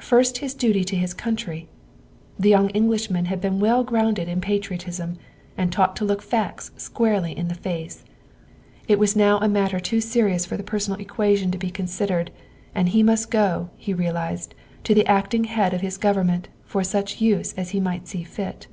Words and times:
First 0.00 0.38
his 0.38 0.54
duty 0.54 0.84
to 0.84 0.94
his 0.94 1.12
country. 1.12 1.66
The 2.38 2.48
young 2.48 2.70
Englishman 2.70 3.24
had 3.24 3.40
been 3.40 3.58
well 3.58 3.82
grounded 3.82 4.28
in 4.28 4.40
patriotism 4.40 5.18
and 5.58 5.72
taught 5.72 5.96
to 5.96 6.04
look 6.04 6.22
facts 6.22 6.70
squarely 6.76 7.36
in 7.36 7.48
the 7.48 7.56
face. 7.56 8.04
It 8.86 9.00
was 9.00 9.16
now 9.16 9.38
a 9.40 9.48
matter 9.48 9.80
too 9.80 10.00
serious 10.00 10.46
for 10.46 10.56
the 10.56 10.62
personal 10.62 11.00
equation 11.00 11.50
to 11.50 11.58
be 11.58 11.72
considered, 11.72 12.30
and 12.72 12.94
must 13.04 13.32
go, 13.32 13.70
he 13.76 13.92
realized, 13.92 14.54
to 14.84 14.94
the 14.94 15.08
acting 15.08 15.42
head 15.42 15.74
of 15.74 15.80
his 15.80 15.98
Govern 15.98 16.28
ment 16.28 16.48
for 16.64 16.84
such 16.84 17.20
use 17.20 17.52
as 17.54 17.70
he 17.70 17.80
might 17.80 18.06
see 18.06 18.22
fit. 18.22 18.68